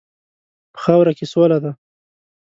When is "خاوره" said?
0.83-1.13